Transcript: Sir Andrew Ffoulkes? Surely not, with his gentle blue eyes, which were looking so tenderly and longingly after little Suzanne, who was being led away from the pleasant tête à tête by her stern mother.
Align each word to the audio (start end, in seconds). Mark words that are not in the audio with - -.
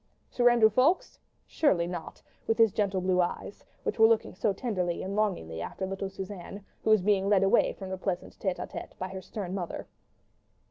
Sir 0.31 0.49
Andrew 0.49 0.71
Ffoulkes? 0.71 1.19
Surely 1.45 1.85
not, 1.85 2.23
with 2.47 2.57
his 2.57 2.71
gentle 2.71 3.01
blue 3.01 3.21
eyes, 3.21 3.63
which 3.83 3.99
were 3.99 4.07
looking 4.07 4.33
so 4.33 4.51
tenderly 4.51 5.03
and 5.03 5.15
longingly 5.15 5.61
after 5.61 5.85
little 5.85 6.09
Suzanne, 6.09 6.65
who 6.83 6.89
was 6.89 7.03
being 7.03 7.29
led 7.29 7.43
away 7.43 7.73
from 7.73 7.91
the 7.91 7.99
pleasant 7.99 8.39
tête 8.39 8.57
à 8.57 8.67
tête 8.67 8.97
by 8.97 9.09
her 9.09 9.21
stern 9.21 9.53
mother. 9.53 9.85